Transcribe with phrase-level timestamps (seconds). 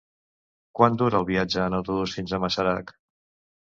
[0.79, 2.95] Quant dura el viatge en autobús fins a Masarac?